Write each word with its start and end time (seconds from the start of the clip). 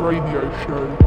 Radio 0.00 0.40
Show. 0.64 0.99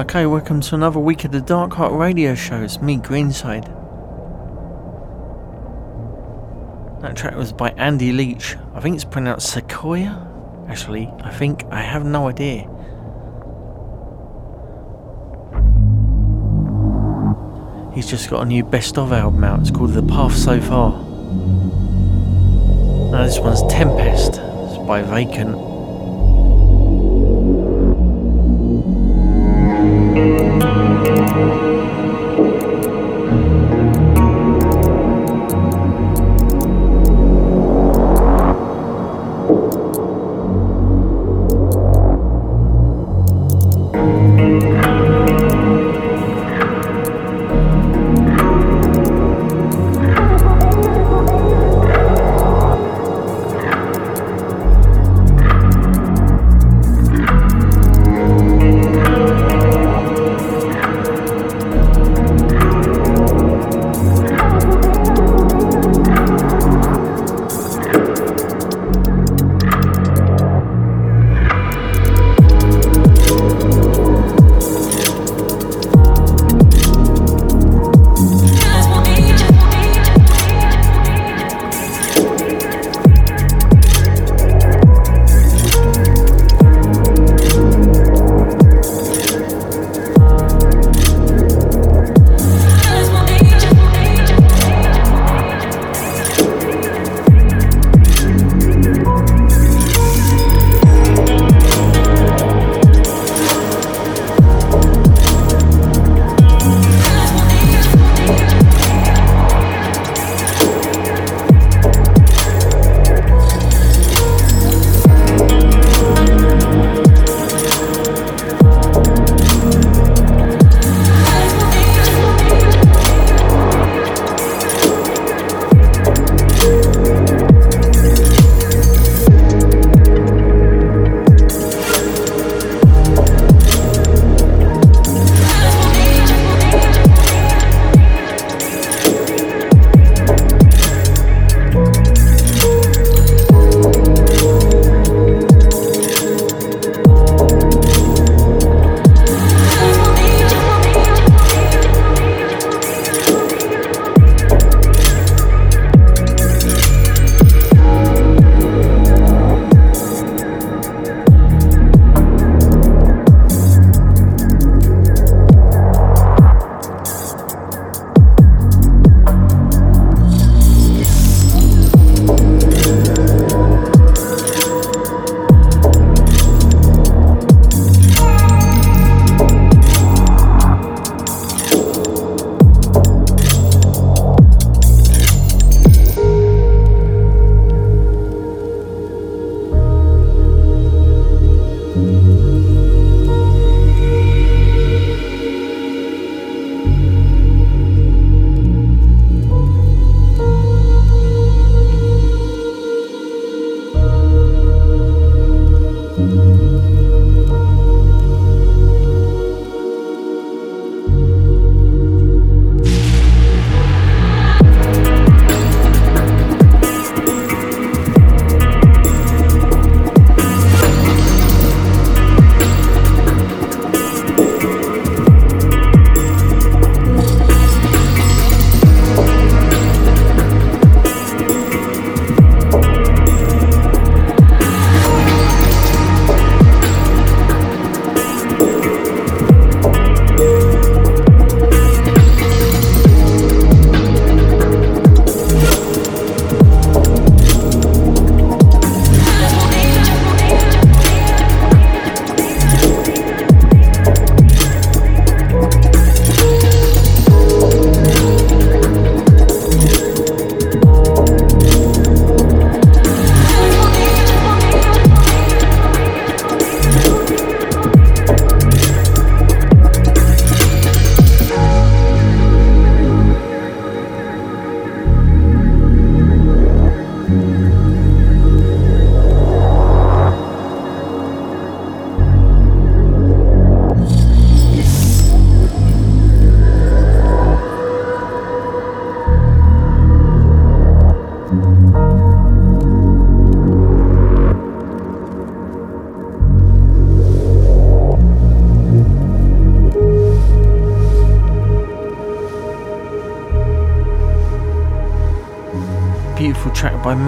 Okay, 0.00 0.24
welcome 0.24 0.62
to 0.62 0.74
another 0.74 0.98
week 0.98 1.24
of 1.26 1.30
the 1.30 1.42
Dark 1.42 1.74
Heart 1.74 1.92
Radio 1.92 2.34
Show. 2.34 2.62
It's 2.62 2.80
me, 2.80 2.96
Greenside. 2.96 3.66
That 7.02 7.14
track 7.14 7.36
was 7.36 7.52
by 7.52 7.68
Andy 7.72 8.10
Leach. 8.10 8.56
I 8.74 8.80
think 8.80 8.94
it's 8.94 9.04
pronounced 9.04 9.52
Sequoia. 9.52 10.26
Actually, 10.70 11.12
I 11.22 11.30
think 11.30 11.66
I 11.70 11.82
have 11.82 12.06
no 12.06 12.28
idea. 12.28 12.62
He's 17.94 18.08
just 18.08 18.30
got 18.30 18.40
a 18.44 18.46
new 18.46 18.64
best 18.64 18.96
of 18.96 19.12
album 19.12 19.44
out. 19.44 19.60
It's 19.60 19.70
called 19.70 19.92
The 19.92 20.02
Path 20.02 20.34
So 20.34 20.62
Far. 20.62 20.92
Now 23.10 23.26
this 23.26 23.38
one's 23.38 23.62
Tempest. 23.70 24.40
It's 24.40 24.78
by 24.86 25.02
Vacant. 25.02 25.69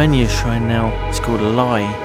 By 0.02 0.08
Mania 0.08 0.28
Shrine 0.28 0.66
now. 0.66 0.90
It's 1.08 1.20
called 1.20 1.40
a 1.40 1.48
Lie. 1.48 2.01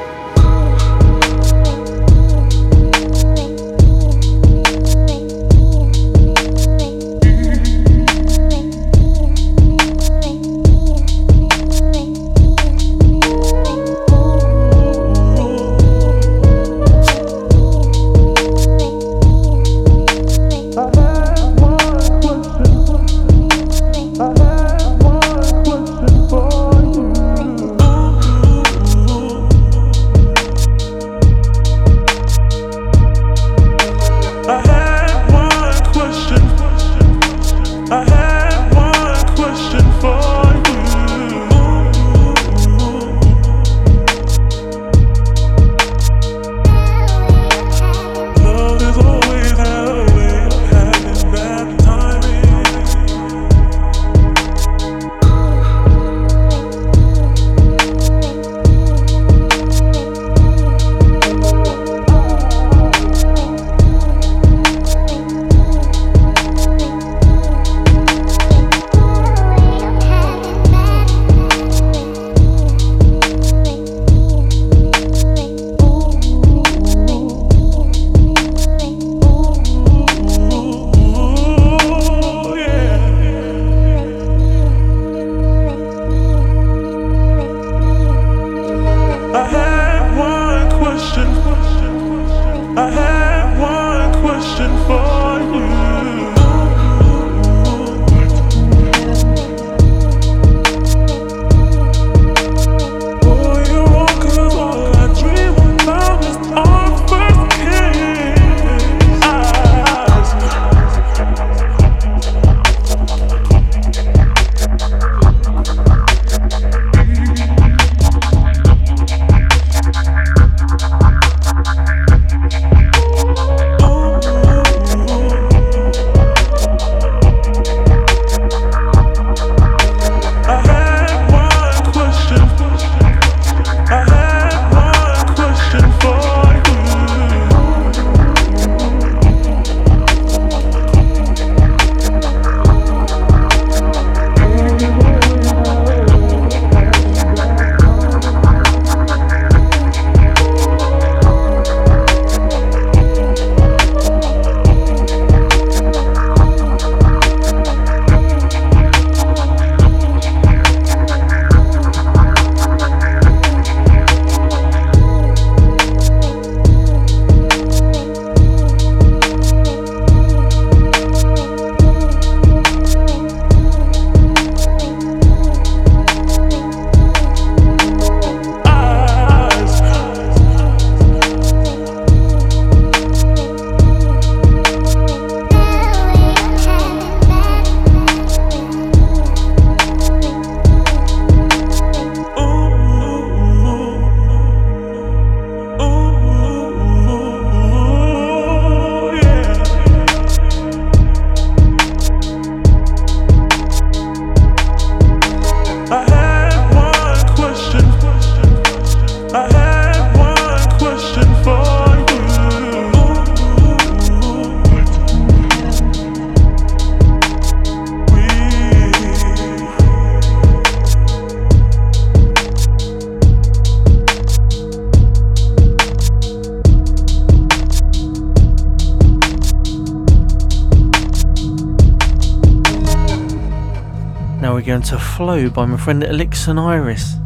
Flow 235.17 235.49
by 235.49 235.65
my 235.65 235.77
friend 235.77 236.03
Elixir 236.03 236.59
Iris. 236.59 237.16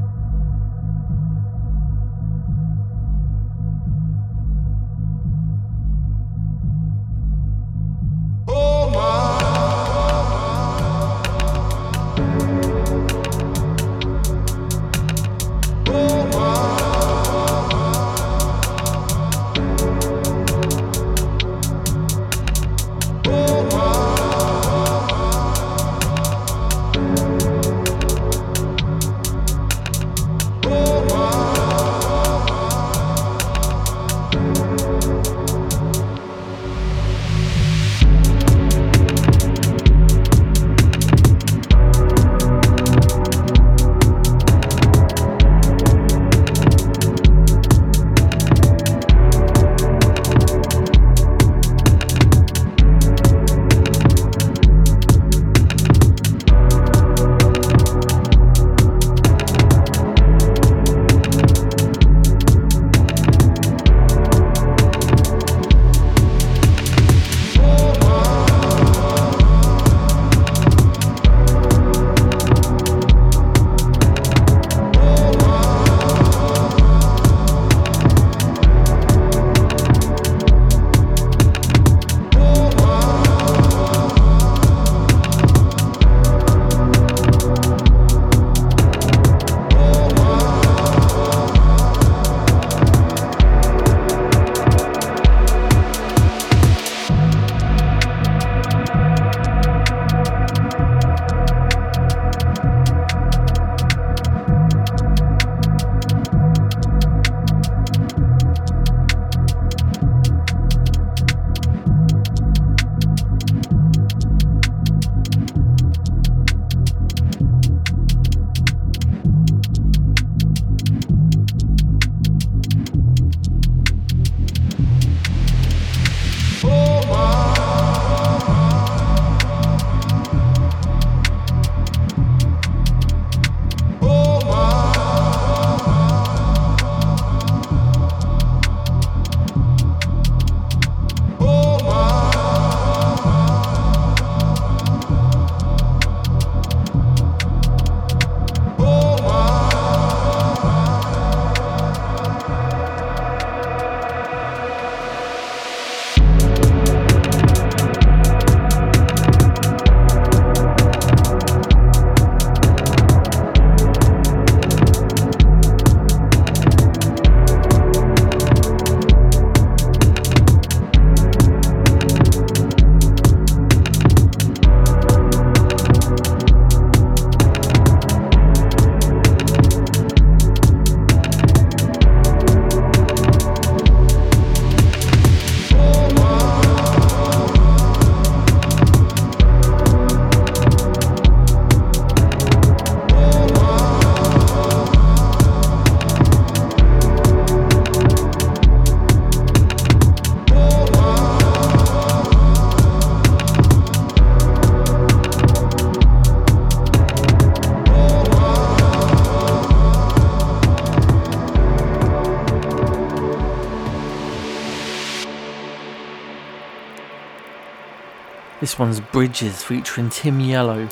Bridges 219.11 219.61
featuring 219.61 220.09
Tim 220.09 220.39
Yellow. 220.39 220.87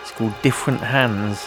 It's 0.00 0.10
called 0.12 0.34
Different 0.42 0.80
Hands. 0.80 1.38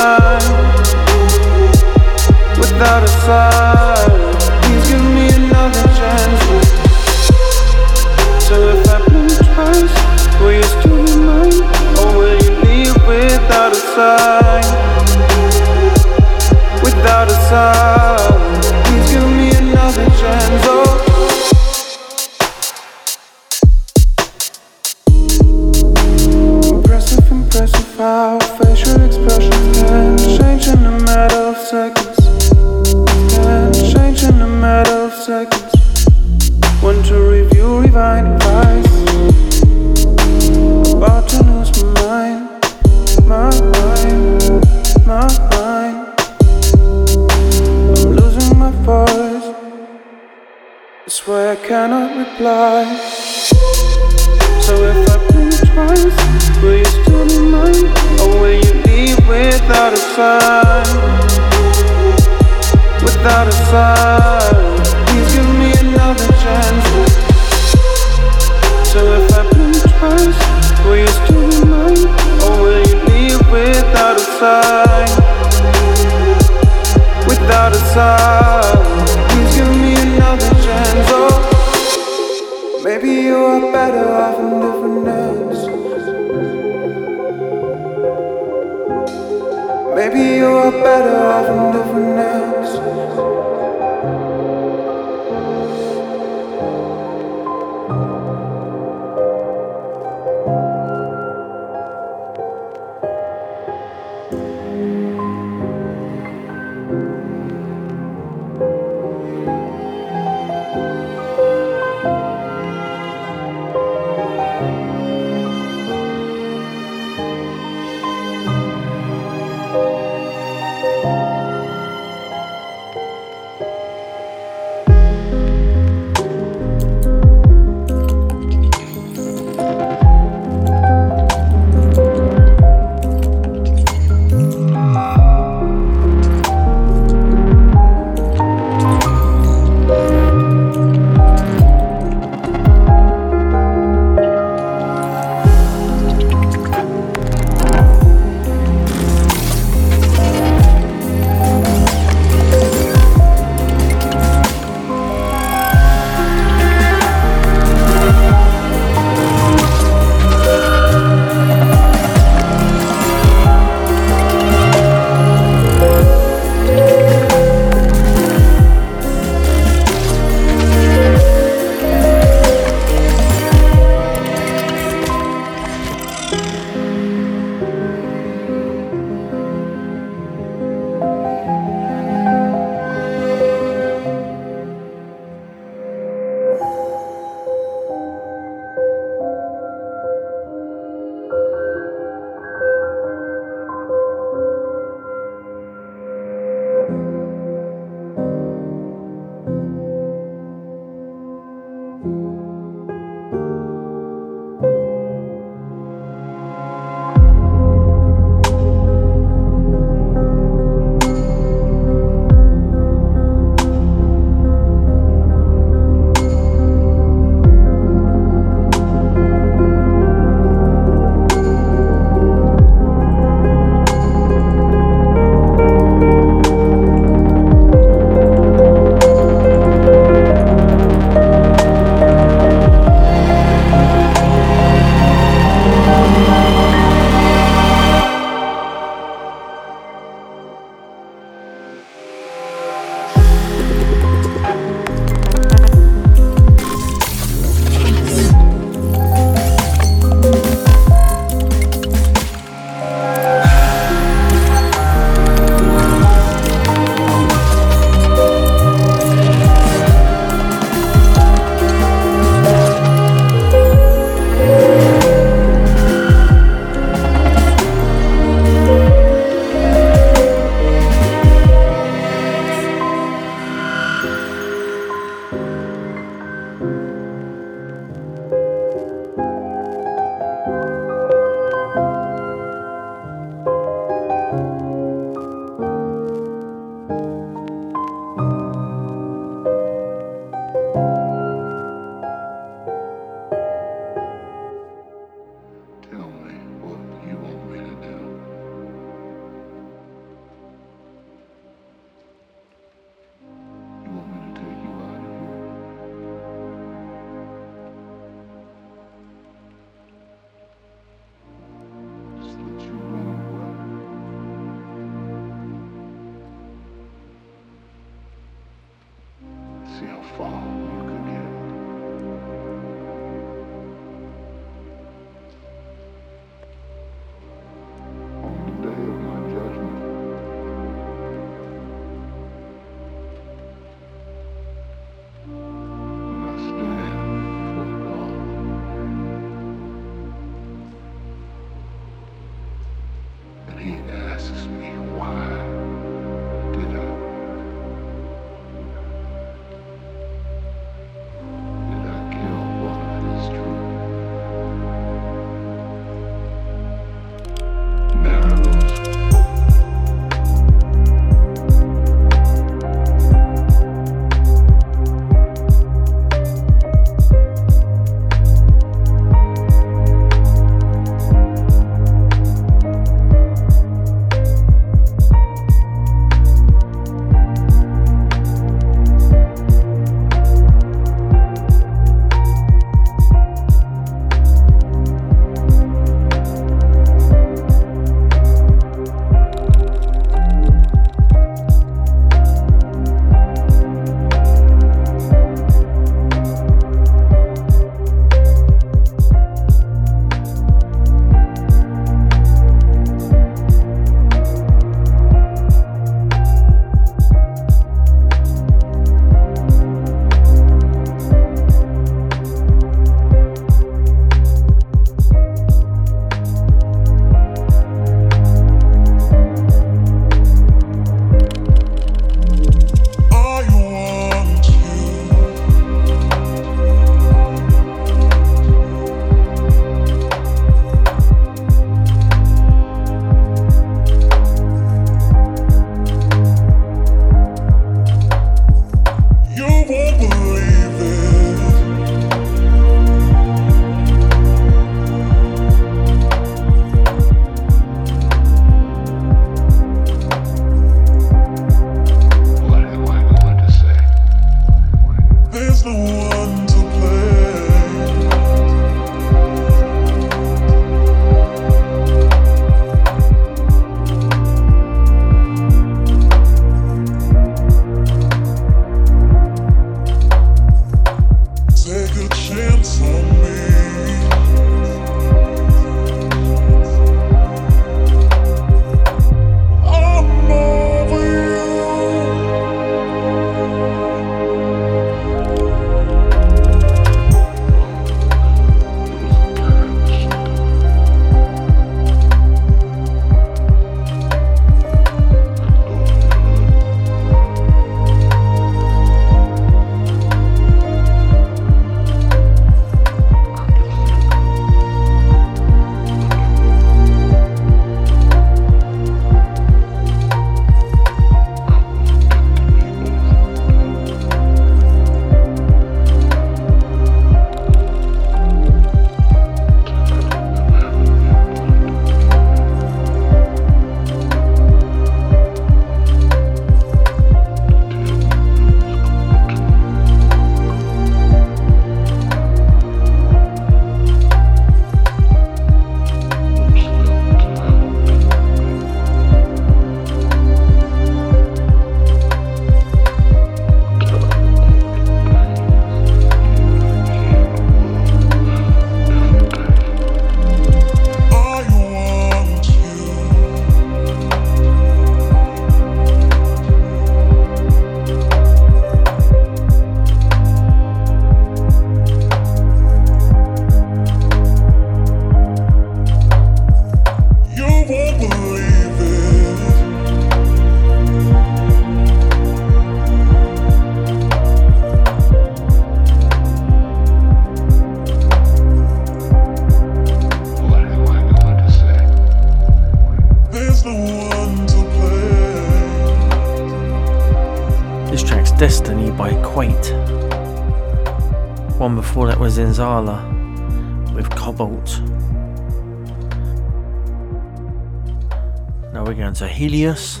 Helios 599.42 600.00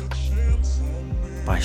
by 1.44 1.58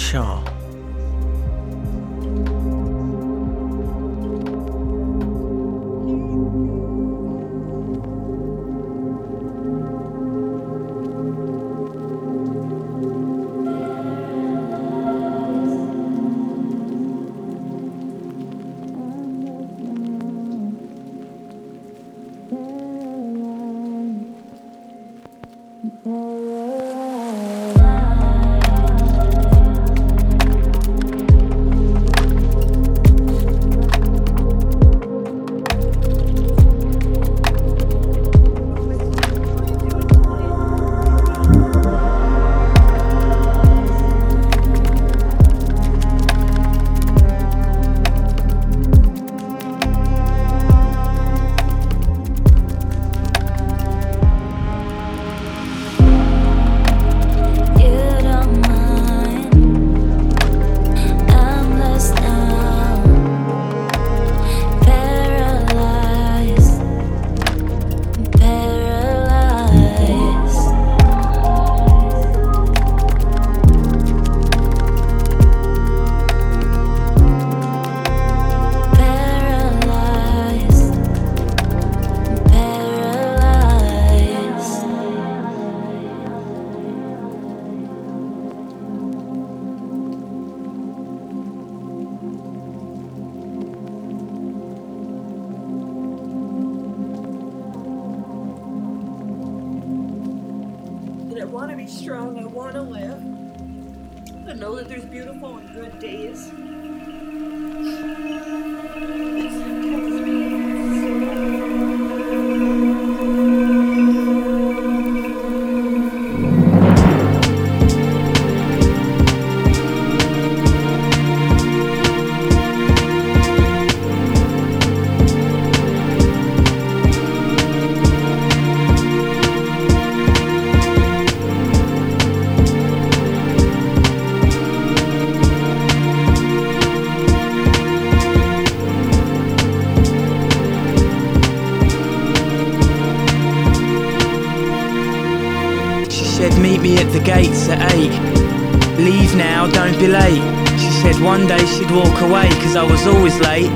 I 152.77 152.83
was 152.83 153.07
always 153.07 153.39
late. 153.39 153.71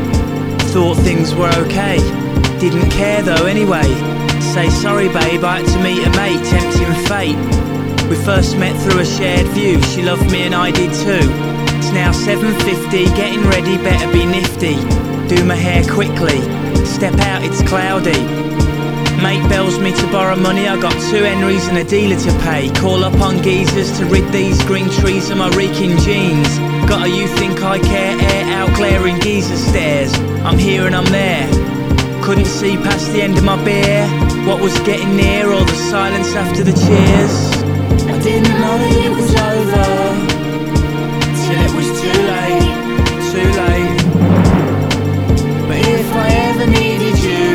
Thought 0.70 0.96
things 0.98 1.34
were 1.34 1.52
okay. 1.66 1.98
Didn't 2.60 2.92
care 2.92 3.24
though 3.24 3.48
anyway. 3.48 3.90
Say 4.54 4.70
sorry, 4.70 5.08
babe, 5.08 5.44
I 5.44 5.60
had 5.60 5.66
to 5.74 5.80
meet 5.82 6.06
a 6.06 6.10
mate, 6.12 6.46
tempting 6.46 6.94
fate. 7.10 7.38
We 8.08 8.16
first 8.24 8.58
met 8.58 8.80
through 8.84 9.02
a 9.02 9.06
shared 9.06 9.48
view, 9.48 9.82
she 9.82 10.04
loved 10.04 10.32
me 10.32 10.44
and 10.44 10.54
I 10.54 10.70
did 10.70 10.94
too. 10.94 11.26
It's 11.80 11.92
now 11.92 12.12
7.50, 12.12 13.16
getting 13.16 13.42
ready, 13.50 13.78
better 13.78 14.12
be 14.14 14.24
nifty. 14.24 14.76
Do 15.34 15.44
my 15.46 15.56
hair 15.56 15.84
quickly, 15.84 16.40
step 16.86 17.16
out, 17.26 17.44
it's 17.44 17.64
cloudy. 17.64 18.22
Mate 19.24 19.48
bells 19.50 19.80
me 19.80 19.94
to 19.94 20.08
borrow 20.12 20.36
money, 20.36 20.68
I 20.68 20.80
got 20.80 20.94
two 21.10 21.24
Henrys 21.24 21.68
and 21.68 21.78
a 21.80 21.84
dealer 21.84 22.20
to 22.20 22.32
pay. 22.44 22.70
Call 22.80 23.04
up 23.04 23.20
on 23.20 23.42
geezers 23.42 23.98
to 23.98 24.06
rid 24.06 24.32
these 24.32 24.62
green 24.66 24.90
trees 24.92 25.32
of 25.32 25.38
my 25.38 25.50
reeking 25.56 25.98
jeans. 25.98 26.71
A 26.94 27.08
you 27.08 27.26
think 27.26 27.64
I 27.64 27.80
care 27.80 28.20
air 28.20 28.46
out 28.58 28.76
glaring 28.76 29.20
geezer 29.22 29.56
stares. 29.56 30.14
I'm 30.44 30.58
here 30.58 30.86
and 30.86 30.96
I'm 30.96 31.06
there. 31.06 31.48
Couldn't 32.22 32.46
see 32.46 32.76
past 32.76 33.12
the 33.14 33.22
end 33.22 33.38
of 33.38 33.44
my 33.44 33.56
beer. 33.64 34.06
What 34.46 34.62
was 34.62 34.78
getting 34.82 35.16
near, 35.16 35.52
all 35.52 35.64
the 35.64 35.80
silence 35.90 36.36
after 36.36 36.64
the 36.64 36.74
cheers. 36.74 37.36
I 38.08 38.20
didn't 38.22 38.54
know 38.60 38.78
it 39.04 39.12
was 39.18 39.32
over. 39.50 39.88
Till 41.42 41.60
it 41.68 41.74
was 41.80 41.90
too 42.02 42.20
late, 42.34 42.72
too 43.32 43.50
late. 43.62 44.02
But 45.68 45.80
if 45.88 46.08
I 46.14 46.28
ever 46.50 46.68
needed 46.68 47.18
you, 47.30 47.52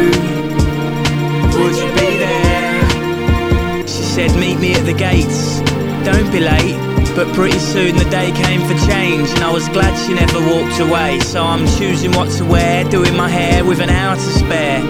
would 1.58 1.76
you 1.76 1.90
be 2.00 2.10
there? 2.24 3.86
She 3.86 4.02
said, 4.14 4.30
Meet 4.40 4.58
me 4.60 4.74
at 4.74 4.86
the 4.86 4.94
gates. 4.94 5.60
Don't 6.04 6.30
be 6.32 6.40
late. 6.40 6.85
But 7.16 7.32
pretty 7.32 7.58
soon 7.58 7.96
the 7.96 8.04
day 8.10 8.30
came 8.30 8.60
for 8.60 8.76
change, 8.86 9.30
and 9.30 9.42
I 9.42 9.50
was 9.50 9.66
glad 9.70 9.96
she 10.04 10.12
never 10.12 10.38
walked 10.38 10.78
away. 10.80 11.18
So 11.20 11.42
I'm 11.42 11.66
choosing 11.78 12.12
what 12.12 12.28
to 12.36 12.44
wear, 12.44 12.84
doing 12.90 13.16
my 13.16 13.26
hair 13.26 13.64
with 13.64 13.80
an 13.80 13.88
hour 13.88 14.16
to 14.16 14.20
spare. 14.20 14.82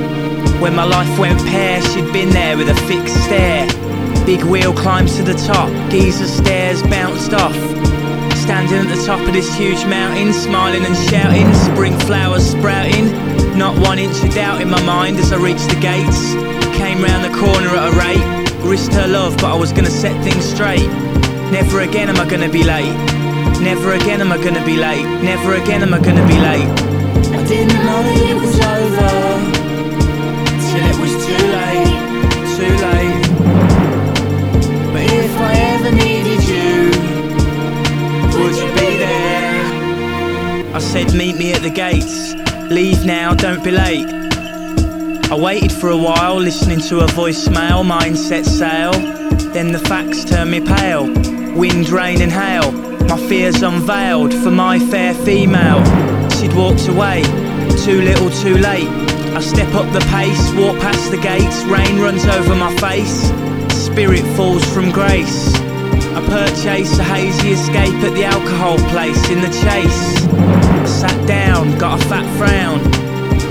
When 0.60 0.74
my 0.74 0.82
life 0.82 1.20
went 1.20 1.38
pear, 1.46 1.80
she'd 1.82 2.12
been 2.12 2.30
there 2.30 2.56
with 2.56 2.68
a 2.68 2.74
fixed 2.90 3.14
stare. 3.26 3.68
Big 4.26 4.42
wheel 4.42 4.74
climbs 4.74 5.14
to 5.18 5.22
the 5.22 5.34
top, 5.46 5.70
geezer 5.88 6.26
stares 6.26 6.82
bounced 6.82 7.32
off. 7.32 7.54
Standing 8.34 8.78
at 8.78 8.88
the 8.88 9.00
top 9.06 9.20
of 9.20 9.32
this 9.32 9.54
huge 9.54 9.84
mountain, 9.86 10.32
smiling 10.32 10.84
and 10.84 10.96
shouting, 11.08 11.46
spring 11.54 11.96
flowers 12.00 12.44
sprouting. 12.44 13.06
Not 13.56 13.78
one 13.78 14.00
inch 14.00 14.20
of 14.24 14.34
doubt 14.34 14.60
in 14.60 14.68
my 14.68 14.82
mind 14.82 15.18
as 15.18 15.32
I 15.32 15.36
reached 15.36 15.68
the 15.68 15.78
gates. 15.78 16.34
Came 16.76 17.04
round 17.04 17.24
the 17.24 17.38
corner 17.38 17.70
at 17.70 17.92
a 17.92 17.96
rate, 17.96 18.66
risked 18.68 18.94
her 18.94 19.06
love, 19.06 19.36
but 19.36 19.54
I 19.54 19.54
was 19.54 19.70
gonna 19.72 19.90
set 19.90 20.20
things 20.24 20.44
straight. 20.44 20.90
Never 21.50 21.80
again 21.80 22.08
am 22.08 22.16
I 22.16 22.28
gonna 22.28 22.48
be 22.48 22.62
late. 22.64 22.92
Never 23.60 23.92
again 23.94 24.20
am 24.20 24.32
I 24.32 24.36
gonna 24.36 24.64
be 24.64 24.76
late. 24.76 25.04
Never 25.22 25.54
again 25.54 25.82
am 25.82 25.94
I 25.94 25.98
gonna 25.98 26.26
be 26.26 26.38
late. 26.38 26.68
I 27.32 27.44
didn't 27.46 27.78
know 27.86 28.02
it 28.04 28.34
was 28.34 28.58
over 28.60 29.10
till 30.66 30.84
it 30.90 30.96
was 31.00 31.14
too 31.26 31.44
late, 31.58 31.96
too 32.56 32.74
late. 32.86 33.26
But 34.92 35.04
if 35.12 35.32
I 35.38 35.52
ever 35.74 35.90
needed 35.92 36.42
you, 36.48 36.90
would 38.38 38.56
you 38.56 38.68
be 38.74 38.96
there? 38.98 40.74
I 40.74 40.78
said, 40.78 41.14
meet 41.14 41.36
me 41.38 41.52
at 41.52 41.62
the 41.62 41.70
gates. 41.70 42.34
Leave 42.70 43.04
now, 43.06 43.34
don't 43.34 43.62
be 43.62 43.70
late. 43.70 44.08
I 45.30 45.34
waited 45.34 45.72
for 45.72 45.90
a 45.90 45.96
while, 45.96 46.36
listening 46.36 46.80
to 46.88 47.00
a 47.00 47.06
voicemail, 47.06 47.84
mind 47.84 48.18
set 48.18 48.44
sail. 48.44 48.92
Then 49.52 49.72
the 49.72 49.78
facts 49.78 50.24
turned 50.24 50.50
me 50.50 50.60
pale. 50.60 51.35
Wind, 51.56 51.88
rain, 51.88 52.20
and 52.20 52.30
hail. 52.30 52.70
My 53.08 53.16
fears 53.28 53.62
unveiled 53.62 54.34
for 54.34 54.50
my 54.50 54.78
fair 54.78 55.14
female. 55.14 55.82
She'd 56.32 56.52
walked 56.52 56.86
away, 56.86 57.22
too 57.82 58.02
little, 58.02 58.28
too 58.28 58.58
late. 58.58 58.88
I 59.32 59.40
step 59.40 59.72
up 59.74 59.90
the 59.94 60.04
pace, 60.10 60.52
walk 60.52 60.78
past 60.80 61.10
the 61.10 61.16
gates, 61.16 61.64
rain 61.64 61.98
runs 61.98 62.26
over 62.26 62.54
my 62.54 62.74
face. 62.76 63.32
Spirit 63.74 64.24
falls 64.36 64.64
from 64.74 64.90
grace. 64.92 65.54
I 66.14 66.20
purchase 66.28 66.98
a 66.98 67.04
hazy 67.04 67.52
escape 67.52 68.04
at 68.04 68.12
the 68.12 68.24
alcohol 68.24 68.76
place 68.90 69.30
in 69.30 69.40
the 69.40 69.48
chase. 69.48 70.26
I 70.28 70.84
sat 70.84 71.26
down, 71.26 71.78
got 71.78 72.02
a 72.02 72.04
fat 72.06 72.26
frown, 72.36 72.80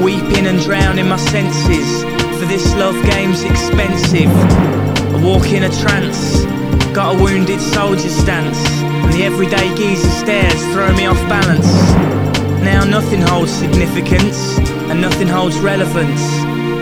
weeping 0.04 0.46
and 0.46 0.62
drowning 0.62 1.08
my 1.08 1.18
senses. 1.18 2.04
For 2.39 2.46
this 2.46 2.76
love 2.76 2.96
game's 3.06 3.44
expensive. 3.44 4.30
I 5.15 5.22
walk 5.24 5.48
in 5.48 5.63
a 5.63 5.70
trance, 5.82 6.46
got 6.95 7.13
a 7.13 7.21
wounded 7.21 7.60
soldier 7.60 8.08
stance, 8.08 8.58
and 9.03 9.12
the 9.12 9.23
everyday 9.23 9.67
geezer 9.75 10.10
stares 10.12 10.62
throw 10.71 10.95
me 10.95 11.05
off 11.05 11.19
balance. 11.27 11.67
Now 12.63 12.86
nothing 12.86 13.19
holds 13.19 13.51
significance, 13.51 14.58
and 14.89 15.01
nothing 15.01 15.27
holds 15.27 15.60
relevance, 15.60 16.21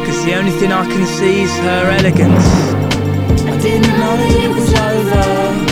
cause 0.06 0.24
the 0.24 0.36
only 0.36 0.52
thing 0.52 0.72
I 0.72 0.86
can 0.86 1.08
see 1.08 1.42
is 1.42 1.52
her 1.62 1.90
elegance. 1.98 2.46
I 3.50 3.58
didn't 3.60 3.98
know 3.98 4.16
it 4.20 4.56
was 4.56 4.74
over 4.76 5.63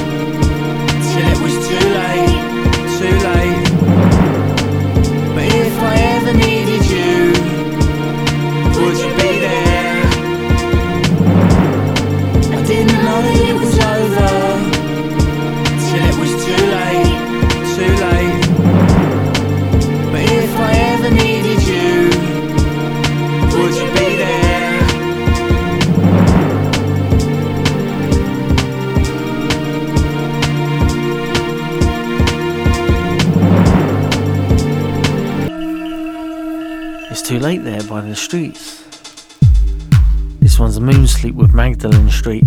late 37.42 37.64
there 37.64 37.82
by 37.84 38.02
the 38.02 38.16
streets. 38.16 38.84
This 40.40 40.60
one's 40.60 40.78
Moonsleep 40.78 41.34
with 41.34 41.56
Magdalene 41.56 42.12
Street. 42.12 42.44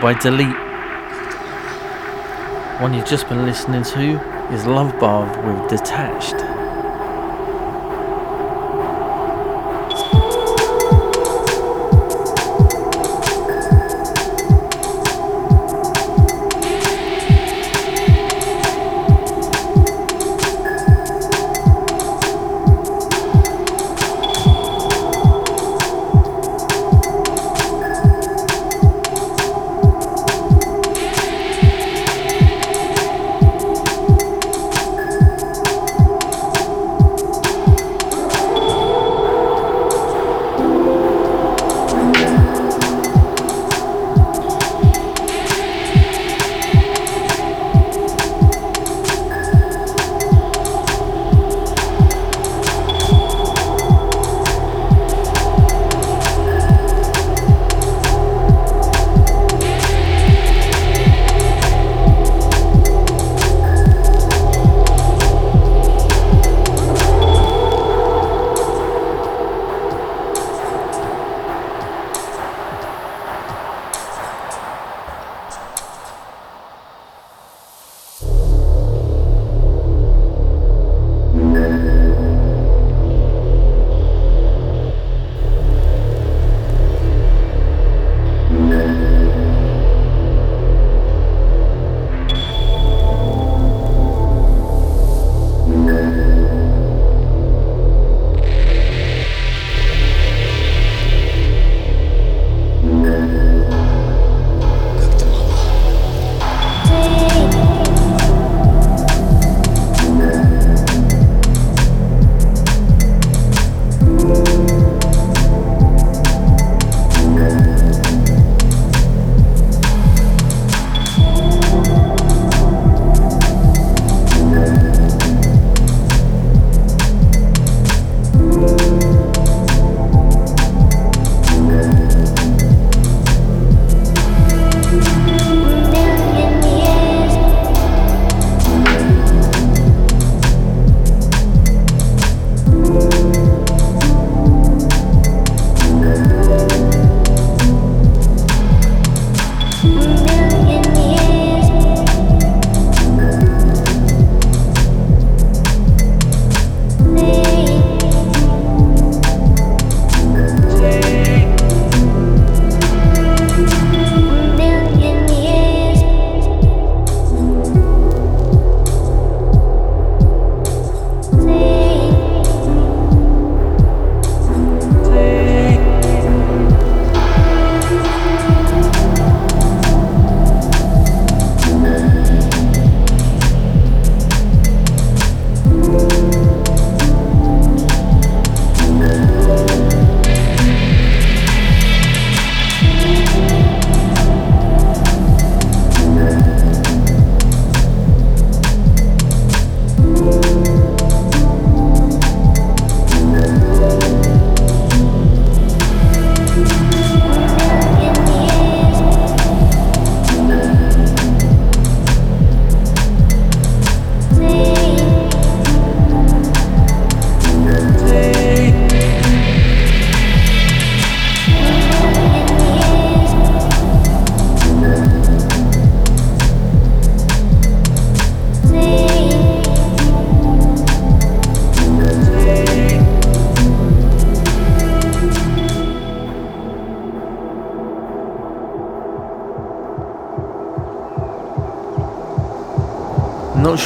By 0.00 0.14
Delete. 0.14 0.46
One 2.80 2.92
you've 2.92 3.06
just 3.06 3.28
been 3.28 3.44
listening 3.44 3.82
to 3.82 4.20
is 4.52 4.66
Love 4.66 4.98
Bar 5.00 5.26
with 5.46 5.70
Detached. 5.70 6.45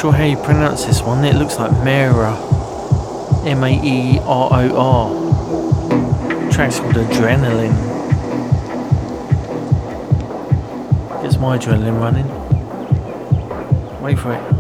Sure 0.01 0.13
how 0.13 0.25
you 0.25 0.37
pronounce 0.39 0.87
this 0.87 1.03
one. 1.03 1.23
It 1.27 1.35
looks 1.35 1.59
like 1.59 1.73
Mera. 1.85 2.35
M 3.45 3.63
A 3.63 3.69
E 3.69 4.19
R 4.21 4.49
O 4.51 4.77
R. 4.77 6.51
Track's 6.51 6.81
called 6.81 6.95
Adrenaline. 6.95 7.77
Gets 11.23 11.37
my 11.37 11.59
adrenaline 11.59 12.01
running. 12.01 12.27
Wait 14.01 14.19
for 14.19 14.33
it. 14.33 14.60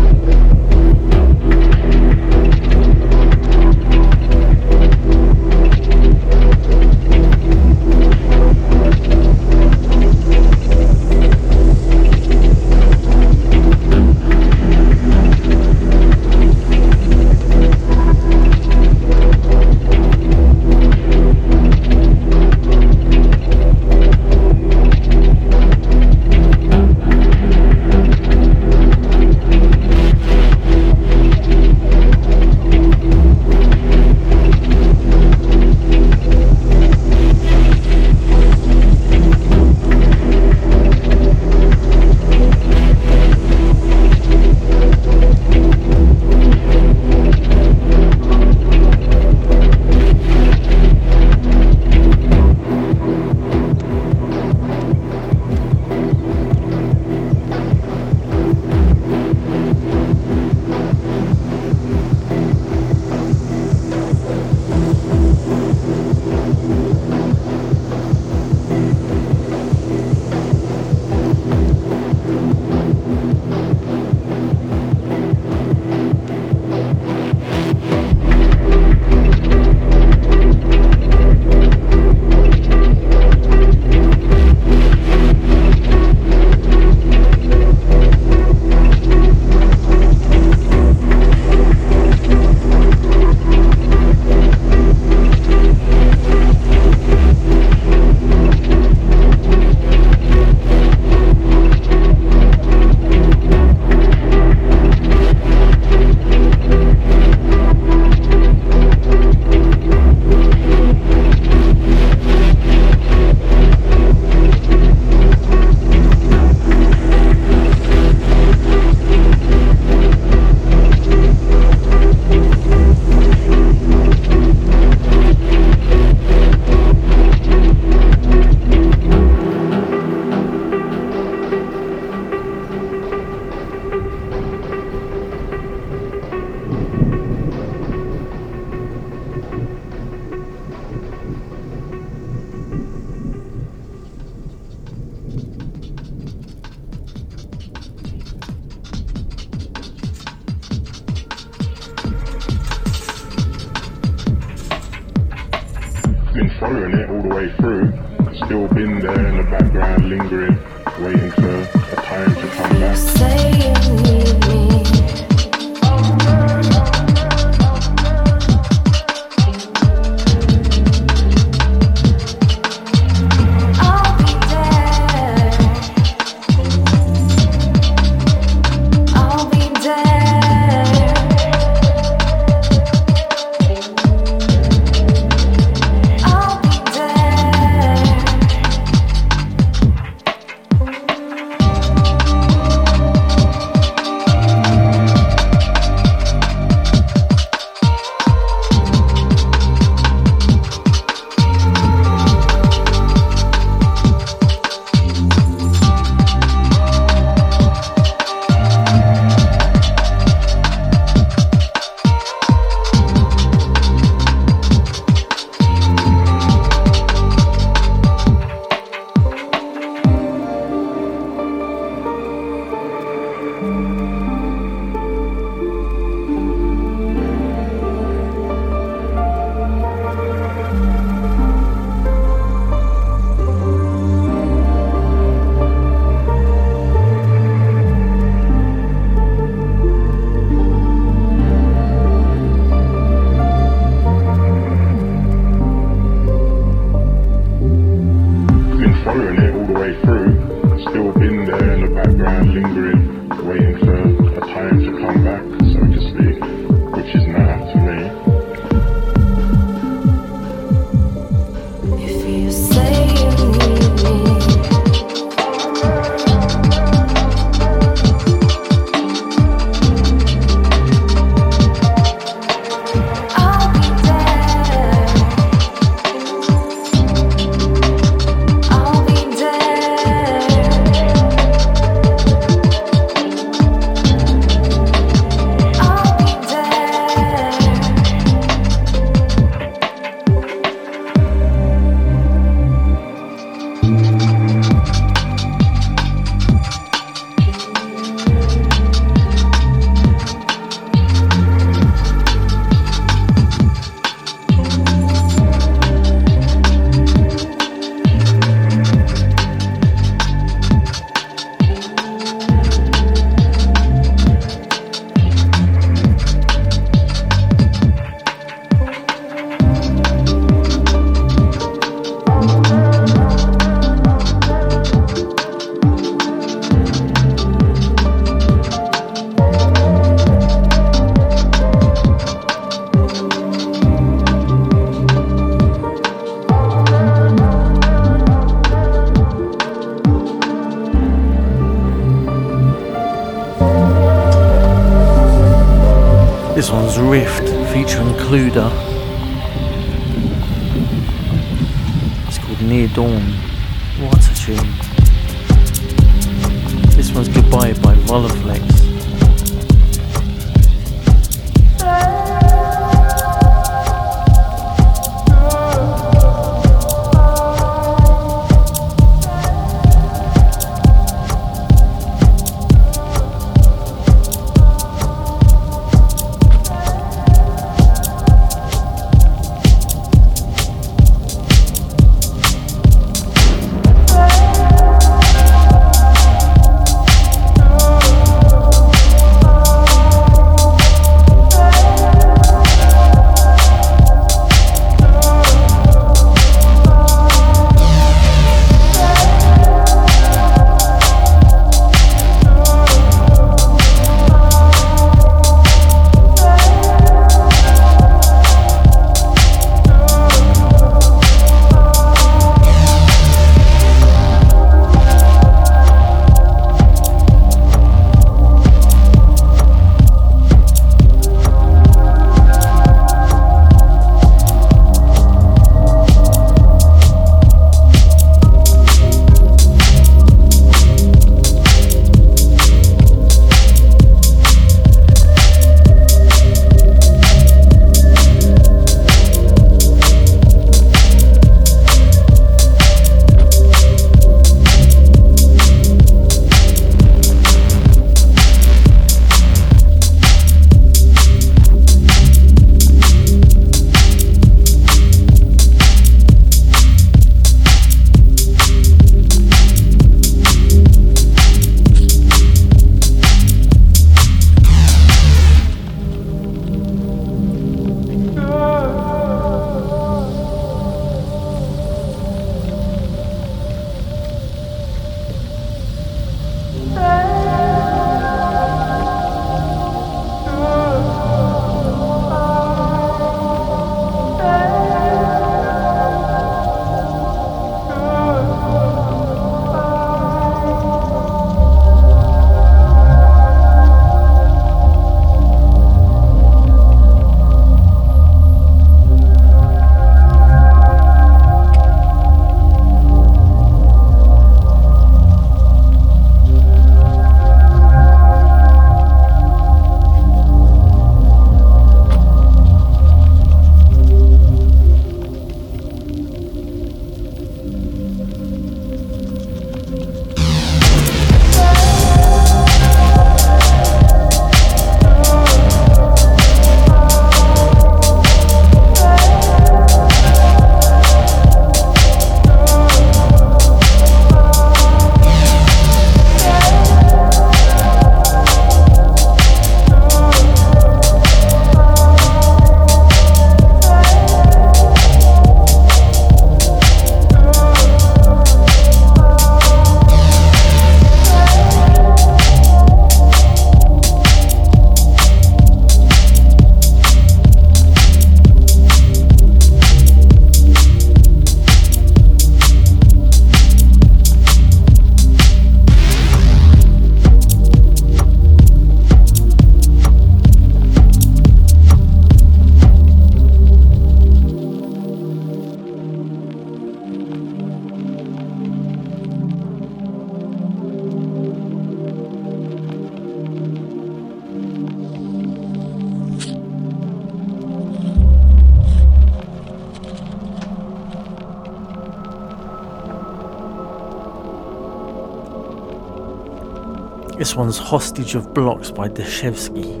One's 597.61 597.77
Hostage 597.77 598.33
of 598.33 598.55
Blocks 598.55 598.89
by 598.89 599.07
Deshevsky. 599.07 600.00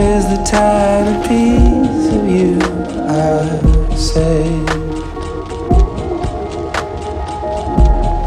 A 0.00 0.44
tiny 0.44 1.28
piece 1.28 2.06
of 2.14 2.28
you 2.28 2.58
I 3.08 3.94
say. 3.94 4.44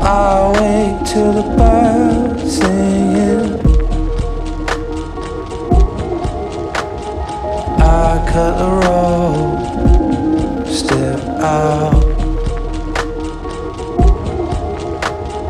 I'll 0.02 0.54
wait 0.54 1.06
till 1.08 1.34
the 1.34 1.44
birds 1.58 2.58
singing. 2.58 3.60
I 7.80 8.26
cut 8.32 8.54
the 8.62 8.70
road, 8.86 9.58
step 10.68 11.20
out. 11.40 12.04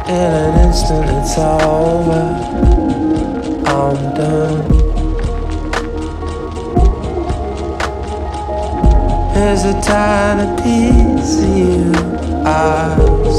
In 0.07 0.31
an 0.43 0.67
instant, 0.67 1.09
it's 1.09 1.37
all 1.37 1.61
over. 1.99 2.23
I'm 3.67 3.97
done. 4.15 4.74
Here's 9.45 9.63
a 9.63 9.79
tiny 9.79 10.47
piece 10.63 11.37
of 11.37 11.55
you, 11.55 11.93
I 12.43 12.97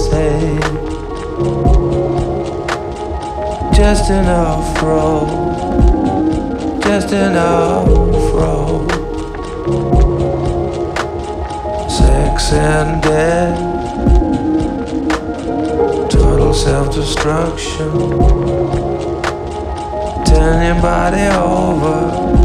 say. 0.09 0.57
Just 3.75 4.11
enough 4.11 4.83
road, 4.85 5.27
just 6.81 7.11
enough 7.11 7.89
road. 8.35 8.89
Sex 11.91 12.53
and 12.53 13.03
death, 13.03 13.59
total 16.09 16.55
self 16.55 16.95
destruction. 16.95 17.91
Turn 20.25 20.67
your 20.67 20.81
body 20.81 21.27
over. 21.37 22.36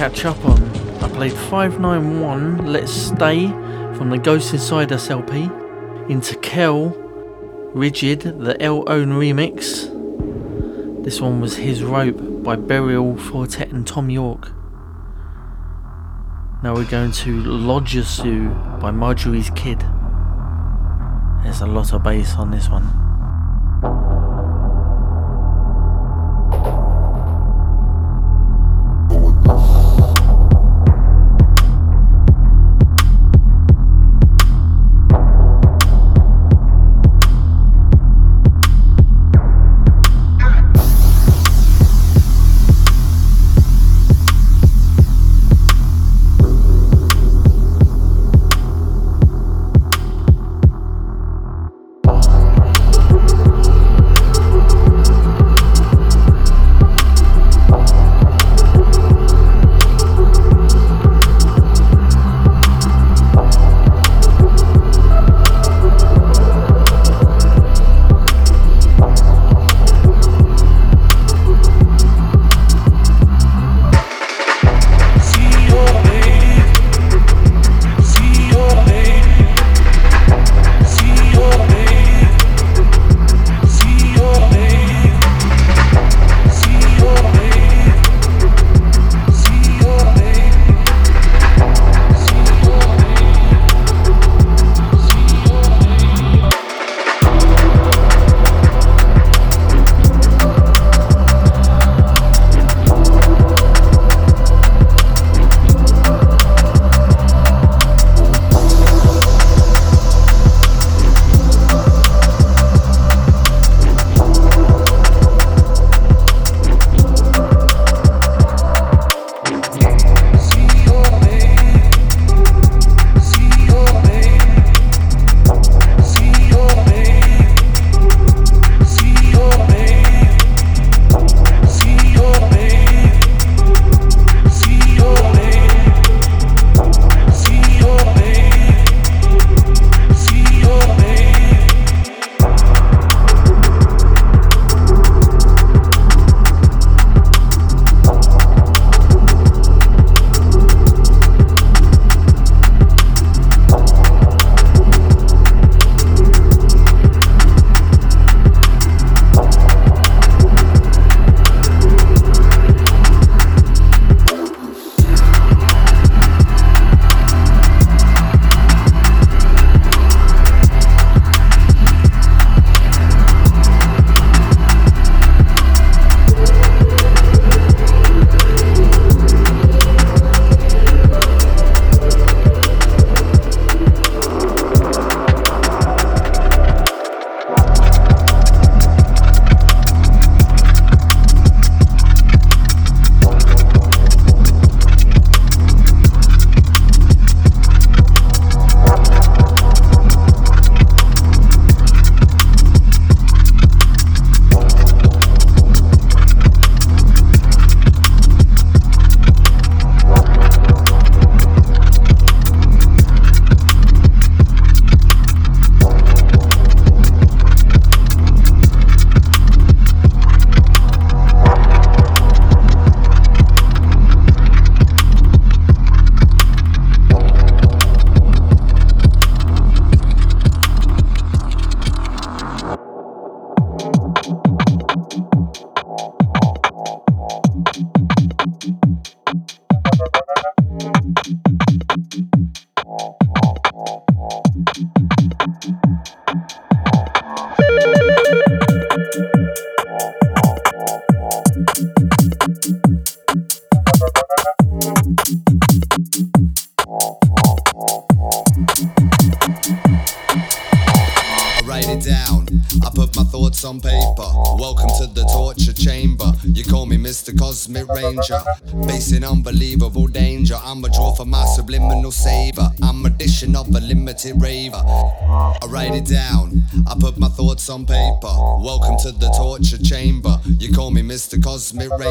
Catch 0.00 0.24
up 0.24 0.42
on, 0.46 0.62
I 1.04 1.10
played 1.10 1.34
591 1.34 2.72
Let's 2.72 2.90
Stay 2.90 3.48
from 3.98 4.08
the 4.08 4.16
Ghost 4.16 4.54
Inside 4.54 4.92
Us 4.92 5.10
LP, 5.10 5.50
into 6.08 6.36
Kel 6.36 6.96
Rigid, 7.74 8.22
the 8.22 8.56
L 8.62 8.82
Own 8.86 9.08
remix. 9.10 9.92
This 11.04 11.20
one 11.20 11.42
was 11.42 11.56
His 11.56 11.84
Rope 11.84 12.42
by 12.42 12.56
Burial 12.56 13.14
Four 13.18 13.46
Tet 13.46 13.72
and 13.72 13.86
Thom 13.86 14.08
Yorke. 14.08 14.52
Now 16.62 16.74
we're 16.76 16.90
going 16.90 17.12
to 17.12 17.42
Lojasu 17.42 18.80
by 18.80 18.90
Marjorie's 18.90 19.50
Kid. 19.50 19.80
There's 21.42 21.60
a 21.60 21.66
lot 21.66 21.92
of 21.92 22.02
bass 22.02 22.36
on 22.36 22.52
this 22.52 22.70
one. 22.70 23.09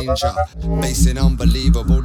Cosmic 0.10 0.82
Facing 0.82 1.18
unbelievable 1.20 1.99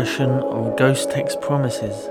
version 0.00 0.30
of 0.30 0.78
Ghost 0.78 1.10
Text 1.10 1.42
Promises. 1.42 2.09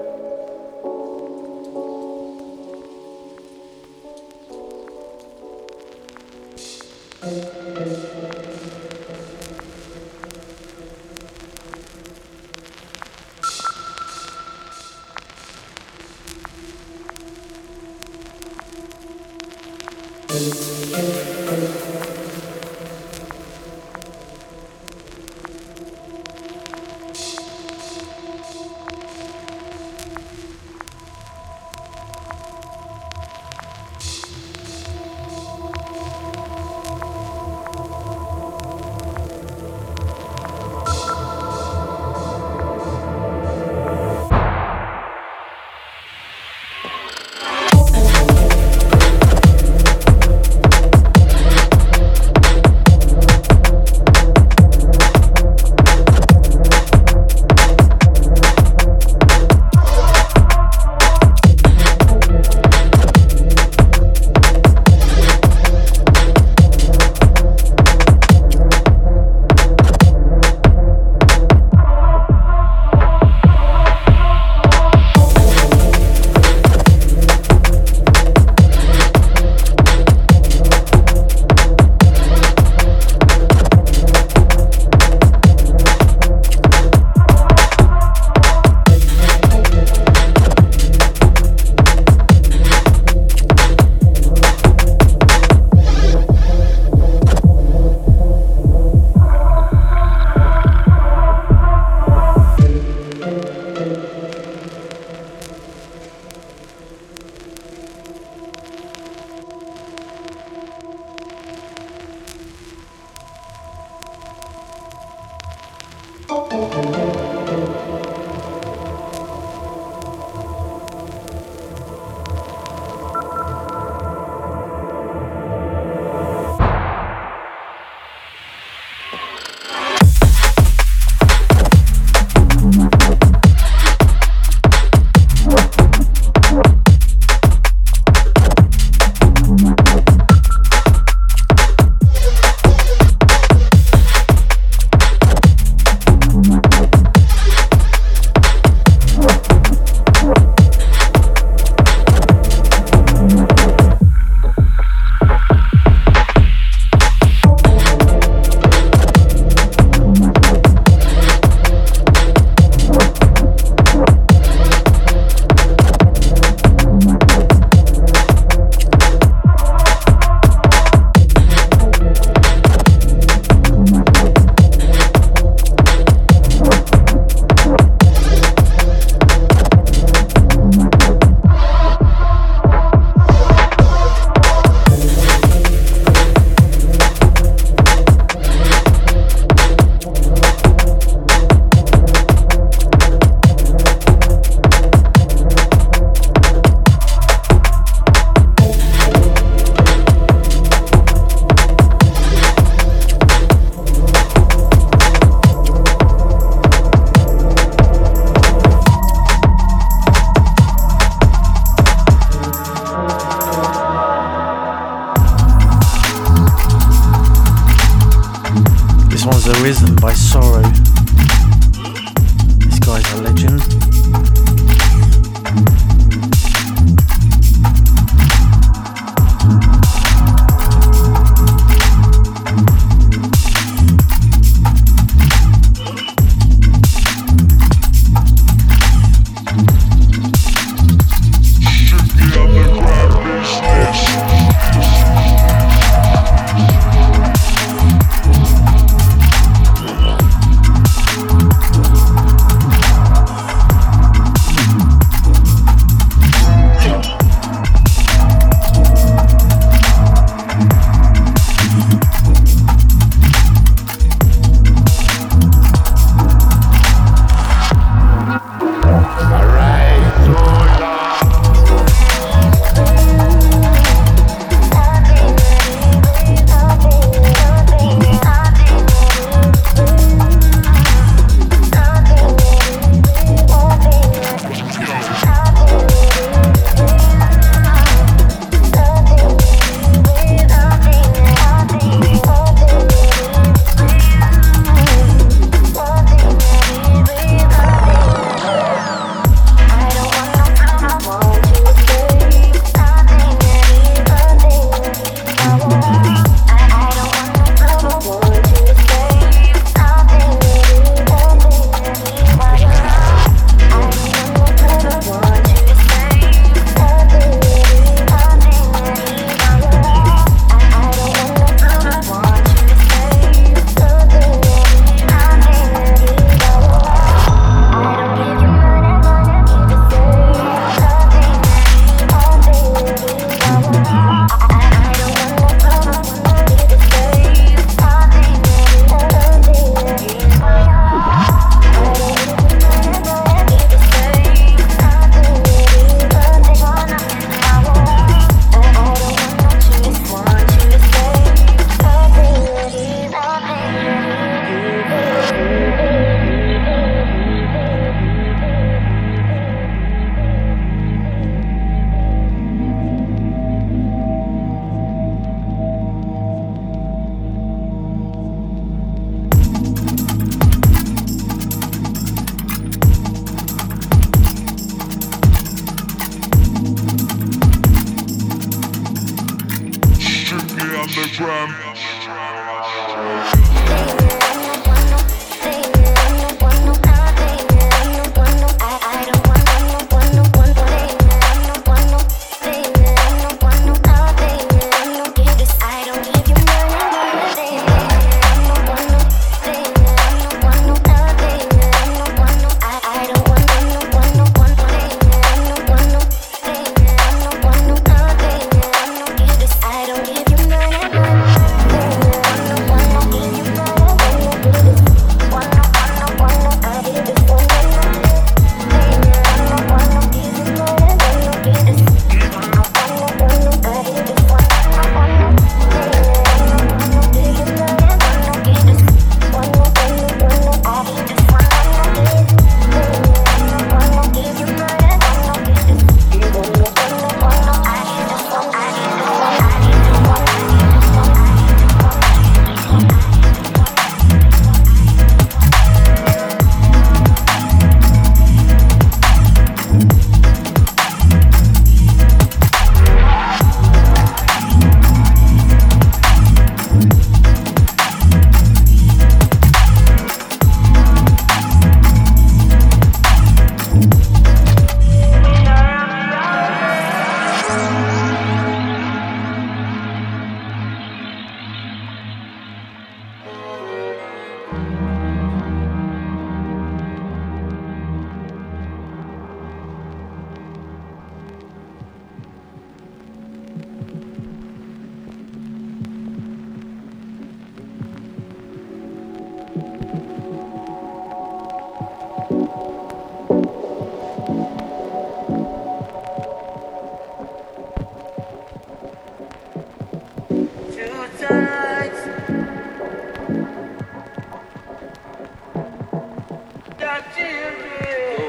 Thank 507.50 507.64
you. 507.66 508.29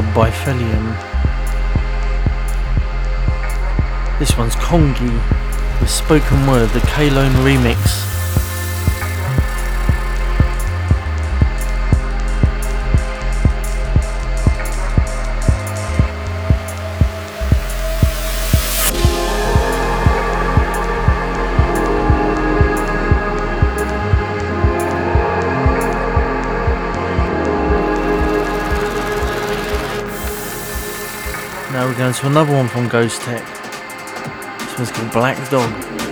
By 0.00 0.30
Felium. 0.30 0.96
This 4.18 4.38
one's 4.38 4.56
Kongi 4.56 5.12
with 5.80 5.90
Spoken 5.90 6.46
Word, 6.46 6.70
the 6.70 6.80
K-Lone 6.80 7.32
remix. 7.44 7.81
Another 32.32 32.54
one 32.54 32.66
from 32.66 32.88
Ghost 32.88 33.20
Tech. 33.20 33.44
This 34.58 34.78
one's 34.78 34.90
called 34.90 35.12
Black 35.12 35.50
Dog. 35.50 36.11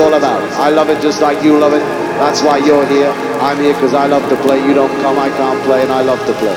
All 0.00 0.14
about. 0.14 0.42
I 0.58 0.70
love 0.70 0.88
it 0.88 1.00
just 1.02 1.20
like 1.20 1.44
you 1.44 1.58
love 1.58 1.74
it. 1.74 1.84
That's 2.18 2.42
why 2.42 2.58
you're 2.58 2.86
here. 2.86 3.10
I'm 3.40 3.58
here 3.58 3.74
because 3.74 3.94
I 3.94 4.06
love 4.06 4.28
to 4.30 4.36
play. 4.42 4.58
You 4.66 4.74
don't 4.74 4.94
come, 5.02 5.18
I 5.18 5.28
can't 5.28 5.62
play, 5.64 5.82
and 5.82 5.92
I 5.92 6.02
love 6.02 6.18
to 6.26 6.32
play. 6.34 6.56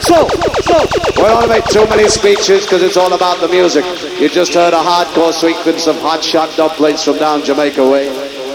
So, 0.00 0.28
so, 0.62 0.86
we 1.16 1.22
don't 1.22 1.48
make 1.48 1.64
too 1.64 1.86
many 1.88 2.08
speeches 2.08 2.62
because 2.62 2.82
it's 2.82 2.96
all 2.96 3.12
about 3.14 3.40
the 3.40 3.48
music. 3.48 3.84
You 4.20 4.28
just 4.28 4.54
heard 4.54 4.74
a 4.74 4.76
hardcore 4.76 5.32
sequence 5.32 5.86
of 5.86 5.96
hot 5.96 6.22
shot 6.22 6.50
dubplates 6.50 7.04
from 7.04 7.18
down 7.18 7.42
Jamaica 7.42 7.82
way. 7.82 8.08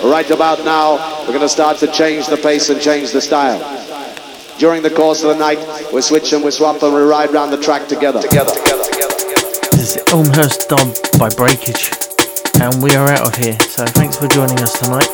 Right 0.04 0.30
about 0.32 0.64
now, 0.64 0.96
we're 1.22 1.34
going 1.34 1.42
to 1.42 1.50
start 1.50 1.78
to 1.80 1.88
change 1.88 2.28
the 2.28 2.38
pace 2.38 2.70
and 2.70 2.80
change 2.80 3.12
the 3.12 3.22
style. 3.22 3.60
During 4.58 4.84
the 4.84 4.92
course 4.92 5.24
of 5.24 5.30
the 5.30 5.36
night, 5.36 5.60
we're 5.92 6.02
switching, 6.02 6.44
we're 6.44 6.52
swapping, 6.52 6.94
we 6.94 7.02
ride 7.02 7.32
round 7.32 7.52
the 7.52 7.62
track 7.62 7.88
together. 7.88 8.22
Together, 8.22 8.52
together, 8.52 8.84
together. 8.84 9.16
This 9.72 9.96
is 9.96 10.04
Elmhurst 10.08 10.70
Dub 10.70 10.96
by 11.20 11.30
Breakage. 11.30 12.01
And 12.62 12.84
we 12.84 12.92
are 12.92 13.10
out 13.10 13.22
of 13.22 13.36
here. 13.44 13.60
So 13.62 13.88
thanks 13.88 14.18
for 14.18 14.28
joining 14.28 14.60
us 14.60 14.80
tonight. 14.80 15.10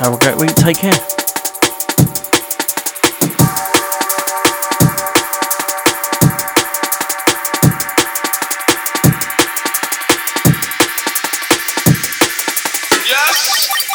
Have 0.00 0.14
a 0.14 0.18
great 0.18 0.38
week. 0.38 0.54
Take 0.54 0.78
care. 0.78 0.94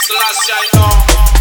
Selassie, 0.05 0.53
I 0.53 0.67
know. 0.75 1.34